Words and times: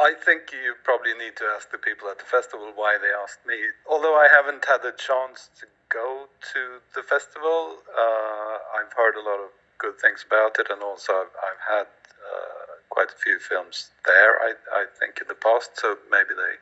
I 0.00 0.14
think 0.14 0.50
you 0.50 0.74
probably 0.82 1.12
need 1.12 1.36
to 1.36 1.44
ask 1.54 1.70
the 1.70 1.76
people 1.76 2.08
at 2.08 2.18
the 2.18 2.24
festival 2.24 2.72
why 2.74 2.96
they 2.96 3.12
asked 3.22 3.44
me. 3.46 3.56
Although 3.86 4.16
I 4.16 4.28
haven't 4.32 4.64
had 4.64 4.82
a 4.82 4.96
chance 4.96 5.50
to 5.60 5.66
go 5.90 6.24
to 6.54 6.62
the 6.94 7.02
festival, 7.02 7.76
uh, 7.92 8.80
I've 8.80 8.92
heard 8.96 9.16
a 9.20 9.24
lot 9.30 9.40
of 9.44 9.50
good 9.76 10.00
things 10.00 10.24
about 10.26 10.58
it, 10.58 10.68
and 10.70 10.82
also 10.82 11.12
I've, 11.12 11.34
I've 11.48 11.64
had 11.76 11.88
uh, 12.16 12.80
quite 12.88 13.10
a 13.12 13.18
few 13.24 13.38
films 13.38 13.90
there, 14.06 14.40
I, 14.40 14.54
I 14.72 14.84
think, 14.98 15.20
in 15.20 15.28
the 15.28 15.34
past, 15.34 15.76
so 15.76 15.96
maybe 16.10 16.32
they 16.32 16.54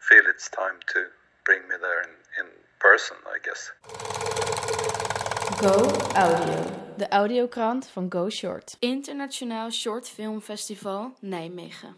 feel 0.00 0.24
it's 0.26 0.48
time 0.48 0.80
to 0.94 1.00
bring 1.44 1.68
me 1.68 1.76
there 1.78 2.02
in, 2.08 2.14
in 2.40 2.46
person, 2.80 3.16
I 3.28 3.38
guess. 3.44 3.62
Go 5.60 5.76
Audio. 6.16 6.80
De 6.96 7.08
audiokrant 7.10 7.86
van 7.86 8.08
Go 8.08 8.28
Short. 8.30 8.76
Internationaal 8.80 9.70
Short 9.70 10.08
Film 10.08 10.40
Festival 10.40 11.12
Nijmegen. 11.20 11.96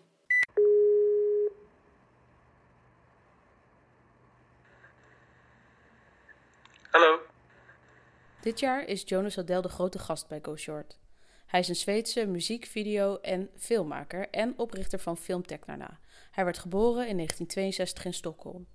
Dit 8.45 8.61
jaar 8.61 8.85
is 8.85 9.03
Jonas 9.07 9.39
Adel 9.39 9.63
de 9.63 9.69
grote 9.69 9.99
gast 9.99 10.29
bij 10.29 10.39
Go 10.43 10.57
Short. 10.57 10.99
Hij 11.47 11.61
is 11.61 11.69
een 11.69 11.77
Zweedse 11.77 12.27
muziek, 12.27 12.67
video 12.67 13.19
en 13.21 13.51
filmmaker 13.59 14.29
en 14.31 14.55
oprichter 14.57 14.99
van 14.99 15.17
Film 15.17 15.47
Technarna. 15.47 16.01
Hij 16.31 16.45
werd 16.45 16.59
geboren 16.59 17.07
in 17.09 17.17
1962 17.17 18.05
in 18.05 18.15
Stockholm. 18.15 18.67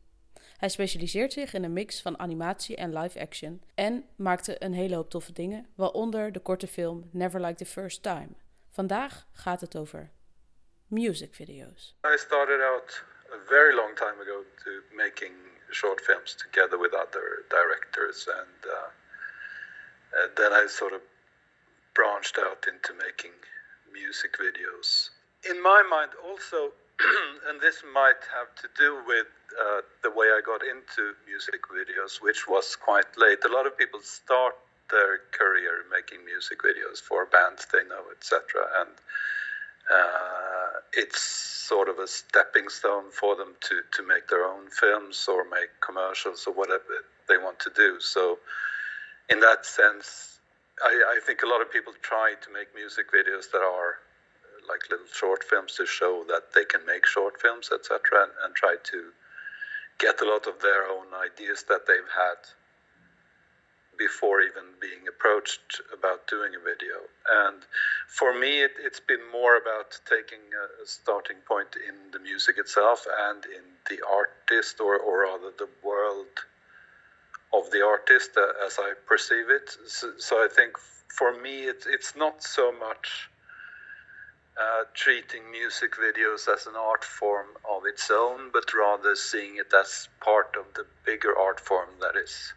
Hij 0.58 0.70
specialiseert 0.70 1.34
zich 1.34 1.54
in 1.54 1.64
een 1.64 1.74
mix 1.74 2.02
van 2.02 2.20
animatie 2.20 2.76
en 2.76 2.98
live 2.98 3.20
action 3.20 3.64
en 3.76 4.06
maakte 4.16 4.64
een 4.64 4.74
hele 4.74 4.96
hoop 4.96 5.10
toffe 5.10 5.32
dingen, 5.32 5.68
waaronder 5.76 6.32
de 6.32 6.40
korte 6.40 6.68
film 6.68 7.10
Never 7.12 7.42
Like 7.42 7.56
the 7.56 7.66
First 7.66 8.04
Time. 8.04 8.30
Vandaag 8.70 9.28
gaat 9.32 9.62
het 9.62 9.78
over 9.78 10.12
music 10.88 11.36
videos. 11.36 11.98
I 12.14 12.18
started 12.18 12.62
out 12.62 13.04
a 13.32 13.38
very 13.46 13.76
long 13.76 13.96
time 13.96 14.22
ago 14.22 14.44
to 14.64 14.96
making 14.96 15.34
short 15.70 16.02
films 16.02 16.36
together 16.36 16.80
with 16.80 16.94
other 16.94 17.46
directors 17.48 18.30
and 18.30 18.59
uh, 20.16 20.28
then 20.38 20.54
I 20.54 20.68
sort 20.68 20.94
of 20.94 21.02
branched 21.94 22.38
out 22.38 22.66
into 22.68 22.94
making 22.94 23.32
music 23.92 24.38
videos. 24.38 25.10
In 25.50 25.62
my 25.62 25.84
mind 25.90 26.12
also 26.24 26.72
and 27.48 27.62
this 27.62 27.84
might 27.94 28.20
have 28.36 28.52
to 28.60 28.68
do 28.78 29.02
with 29.08 29.28
uh, 29.56 29.82
the 30.04 30.12
way 30.12 30.28
I 30.28 30.42
got 30.46 30.62
into 30.64 31.16
music 31.26 31.62
videos, 31.72 32.22
which 32.22 32.48
was 32.48 32.76
quite 32.76 33.08
late. 33.18 33.40
A 33.46 33.52
lot 33.52 33.66
of 33.66 33.78
people 33.78 34.02
start 34.02 34.56
their 34.92 35.22
career 35.32 35.86
making 35.92 36.26
music 36.26 36.60
videos 36.60 37.00
for 37.00 37.26
bands 37.26 37.68
they 37.72 37.84
know, 37.88 38.04
etc. 38.12 38.42
And 38.82 38.90
uh, 39.90 40.80
it's 40.94 41.22
sort 41.22 41.88
of 41.88 42.00
a 42.00 42.08
stepping 42.08 42.68
stone 42.70 43.12
for 43.12 43.36
them 43.36 43.56
to, 43.62 43.82
to 43.94 44.04
make 44.04 44.28
their 44.28 44.44
own 44.44 44.70
films 44.70 45.26
or 45.30 45.46
make 45.50 45.70
commercials 45.82 46.46
or 46.48 46.54
whatever 46.54 47.06
they 47.28 47.38
want 47.38 47.60
to 47.60 47.72
do. 47.76 48.00
So, 48.00 48.40
in 49.30 49.40
that 49.42 49.66
sense, 49.66 50.40
I, 50.82 51.18
I 51.18 51.20
think 51.26 51.44
a 51.44 51.48
lot 51.48 51.62
of 51.62 51.72
people 51.72 51.94
try 52.02 52.34
to 52.42 52.52
make 52.52 52.74
music 52.76 53.12
videos 53.12 53.52
that 53.52 53.62
are 53.62 54.00
uh, 54.00 54.68
like 54.68 54.90
little 54.90 55.12
short 55.14 55.44
films 55.44 55.76
to 55.76 55.86
show 55.86 56.24
that 56.28 56.54
they 56.54 56.66
can 56.66 56.86
make 56.86 57.06
short 57.06 57.40
films, 57.42 57.70
etc., 57.74 58.00
and, 58.24 58.32
and 58.44 58.56
try 58.56 58.76
to 58.92 59.12
get 60.00 60.22
a 60.22 60.26
lot 60.26 60.48
of 60.48 60.62
their 60.62 60.88
own 60.88 61.08
ideas 61.14 61.66
that 61.68 61.86
they've 61.86 62.14
had 62.16 62.40
before 64.00 64.40
even 64.40 64.64
being 64.80 65.04
approached 65.10 65.82
about 65.92 66.26
doing 66.28 66.56
a 66.56 66.64
video. 66.64 67.04
And 67.30 67.60
for 68.08 68.34
me, 68.34 68.64
it, 68.64 68.72
has 68.82 69.02
been 69.06 69.20
more 69.30 69.58
about 69.58 70.00
taking 70.08 70.40
a 70.56 70.88
starting 70.88 71.44
point 71.46 71.76
in 71.76 72.12
the 72.12 72.20
music 72.20 72.58
itself 72.58 73.06
and 73.28 73.44
in 73.44 73.68
the 73.92 74.00
artist, 74.08 74.80
or, 74.80 74.98
or 74.98 75.24
rather 75.24 75.52
the 75.58 75.68
world 75.84 76.32
of 77.54 77.72
the 77.72 77.86
artist 77.86 78.32
uh, 78.38 78.66
as 78.66 78.78
I 78.80 78.94
perceive 79.08 79.50
it. 79.50 79.70
So, 79.88 80.14
so 80.18 80.36
I 80.38 80.48
think 80.54 80.74
for 81.08 81.40
me, 81.40 81.64
it, 81.64 81.86
it's 81.88 82.16
not 82.16 82.44
so 82.44 82.72
much 82.72 83.30
uh, 84.60 84.84
treating 84.94 85.50
music 85.52 85.94
videos 85.96 86.48
as 86.54 86.68
an 86.68 86.76
art 86.76 87.04
form 87.04 87.48
of 87.70 87.84
its 87.86 88.10
own, 88.12 88.52
but 88.52 88.74
rather 88.74 89.16
seeing 89.16 89.58
it 89.58 89.74
as 89.74 90.10
part 90.22 90.56
of 90.58 90.66
the 90.76 90.86
bigger 91.06 91.38
art 91.38 91.60
form 91.60 91.90
that 92.02 92.16
is 92.16 92.54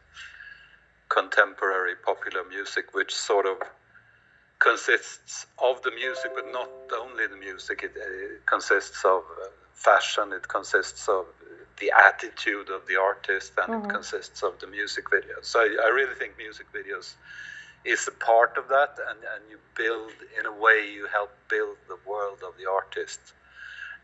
contemporary 1.09 1.95
popular 2.05 2.43
music, 2.49 2.95
which 2.95 3.15
sort 3.15 3.47
of 3.47 3.59
consists 4.59 5.47
of 5.63 5.83
the 5.83 5.91
music, 5.91 6.33
but 6.35 6.47
not 6.53 6.71
only 7.01 7.27
the 7.27 7.37
music. 7.37 7.83
It, 7.83 7.93
it 7.97 8.47
consists 8.47 9.05
of 9.05 9.23
uh, 9.23 9.49
fashion, 9.75 10.33
it 10.33 10.49
consists 10.49 11.09
of 11.09 11.27
the 11.79 11.93
attitude 12.09 12.69
of 12.71 12.87
the 12.87 12.97
artist, 12.97 13.53
and 13.59 13.75
mm-hmm. 13.75 13.91
it 13.91 13.93
consists 13.93 14.43
of 14.43 14.59
the 14.61 14.67
music 14.67 15.11
video. 15.11 15.37
So 15.43 15.61
I, 15.61 15.69
I 15.87 15.89
really 15.89 16.15
think 16.15 16.37
music 16.39 16.67
videos 16.73 17.15
is 17.85 18.07
a 18.07 18.13
part 18.13 18.57
of 18.57 18.69
that, 18.69 18.97
and, 19.09 19.19
and 19.35 19.43
you 19.51 19.59
build, 19.77 20.13
in 20.39 20.47
a 20.47 20.53
way, 20.53 20.89
you 20.93 21.07
help 21.07 21.33
build 21.49 21.77
the 21.89 21.99
world 22.07 22.39
of 22.47 22.57
the 22.59 22.71
artist, 22.71 23.21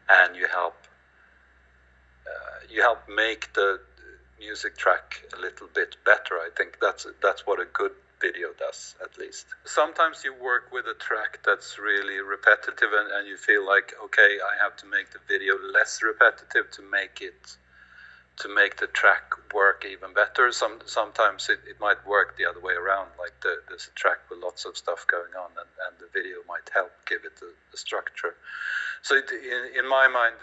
and 0.08 0.34
you 0.34 0.46
help 0.48 0.74
uh, 2.26 2.66
you 2.68 2.82
help 2.82 3.08
make 3.08 3.52
the 3.54 3.80
music 4.38 4.76
track 4.76 5.24
a 5.36 5.40
little 5.40 5.68
bit 5.74 5.96
better. 6.04 6.34
I 6.34 6.50
think 6.56 6.78
that's 6.80 7.06
that's 7.22 7.46
what 7.46 7.60
a 7.60 7.66
good 7.66 7.92
video 8.20 8.48
does, 8.58 8.94
at 9.02 9.18
least. 9.18 9.46
Sometimes 9.64 10.24
you 10.24 10.34
work 10.34 10.72
with 10.72 10.86
a 10.86 10.94
track 10.94 11.40
that's 11.44 11.78
really 11.78 12.20
repetitive, 12.20 12.90
and, 12.92 13.10
and 13.12 13.26
you 13.26 13.36
feel 13.36 13.66
like, 13.66 13.94
okay, 14.04 14.38
I 14.42 14.62
have 14.62 14.76
to 14.78 14.86
make 14.86 15.10
the 15.10 15.20
video 15.28 15.54
less 15.72 16.02
repetitive 16.02 16.70
to 16.72 16.82
make 16.82 17.20
it 17.20 17.56
to 18.38 18.48
make 18.54 18.76
the 18.76 18.86
track 18.86 19.32
work 19.52 19.84
even 19.84 20.14
better. 20.14 20.52
Some 20.52 20.78
sometimes 20.86 21.48
it, 21.48 21.58
it 21.68 21.80
might 21.80 21.98
work 22.06 22.36
the 22.36 22.44
other 22.46 22.60
way 22.60 22.74
around, 22.74 23.10
like 23.18 23.34
the, 23.42 23.56
there's 23.68 23.88
a 23.90 23.94
track 23.98 24.18
with 24.30 24.38
lots 24.38 24.64
of 24.64 24.76
stuff 24.76 25.06
going 25.08 25.34
on, 25.34 25.50
and, 25.58 25.70
and 25.86 25.98
the 25.98 26.06
video 26.12 26.38
might 26.46 26.70
help 26.72 26.92
give 27.06 27.24
it 27.24 27.34
a 27.42 27.76
structure. 27.76 28.36
So 29.02 29.16
it, 29.16 29.30
in, 29.30 29.82
in 29.82 29.88
my 29.88 30.06
mind, 30.06 30.36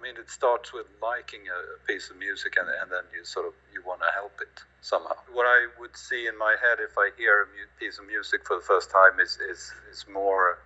I 0.00 0.02
mean, 0.02 0.16
it 0.16 0.30
starts 0.30 0.72
with 0.72 0.86
liking 1.02 1.44
a, 1.52 1.86
piece 1.86 2.08
of 2.08 2.16
music, 2.16 2.56
and, 2.56 2.68
and 2.80 2.90
then 2.90 3.04
you 3.14 3.24
sort 3.24 3.46
of 3.46 3.52
you 3.72 3.82
want 3.84 4.00
to 4.00 4.08
help 4.14 4.32
it 4.40 4.64
somehow. 4.80 5.12
What 5.32 5.44
I 5.44 5.68
would 5.78 5.94
see 5.94 6.26
in 6.26 6.38
my 6.38 6.56
head 6.56 6.78
if 6.80 6.96
I 6.96 7.10
hear 7.18 7.42
a 7.42 7.46
mu- 7.46 7.74
piece 7.78 7.98
of 7.98 8.06
music 8.06 8.46
for 8.46 8.56
the 8.56 8.62
first 8.62 8.90
time 8.90 9.20
is 9.20 9.36
is, 9.44 9.72
is 9.92 10.06
more 10.08 10.58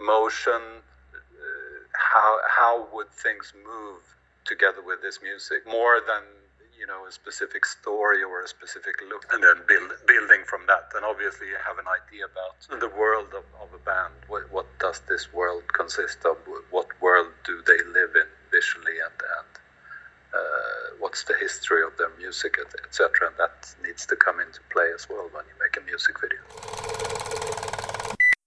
motion. 0.00 0.80
Uh, 1.12 1.80
how 1.92 2.38
how 2.48 2.88
would 2.94 3.12
things 3.12 3.52
move 3.52 4.00
together 4.46 4.80
with 4.80 5.02
this 5.02 5.20
music 5.22 5.66
more 5.66 6.00
than 6.00 6.24
you 6.82 6.86
know 6.86 7.06
a 7.06 7.12
specific 7.12 7.64
story 7.64 8.24
or 8.24 8.42
a 8.42 8.48
specific 8.48 8.96
look 9.08 9.24
and 9.30 9.40
then 9.42 9.62
build, 9.68 9.92
building 10.04 10.42
from 10.50 10.62
that 10.66 10.90
and 10.96 11.04
obviously 11.04 11.46
you 11.46 11.58
have 11.64 11.78
an 11.78 11.86
idea 11.86 12.26
about 12.26 12.58
the 12.80 12.90
world 12.98 13.30
of, 13.38 13.46
of 13.62 13.68
a 13.70 13.78
band 13.86 14.14
what, 14.26 14.42
what 14.50 14.66
does 14.80 15.00
this 15.08 15.32
world 15.32 15.62
consist 15.72 16.18
of 16.24 16.36
what 16.70 16.88
world 17.00 17.30
do 17.46 17.62
they 17.70 17.78
live 17.94 18.10
in 18.18 18.26
visually 18.50 18.98
and, 18.98 19.18
and 19.38 19.52
uh, 20.34 20.86
what's 20.98 21.21
the 21.32 21.38
history 21.38 21.82
of 21.82 21.96
their 21.96 22.10
music 22.18 22.58
etc 22.84 23.28
and 23.28 23.36
that 23.38 23.74
needs 23.82 24.04
to 24.04 24.16
come 24.16 24.38
into 24.40 24.60
play 24.70 24.90
as 24.94 25.08
well 25.08 25.28
when 25.32 25.44
you 25.46 25.54
make 25.60 25.76
a 25.80 25.84
music 25.86 26.20
video 26.20 26.81